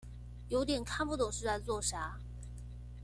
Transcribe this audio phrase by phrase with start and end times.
[0.49, 2.17] 有點看不懂是在做啥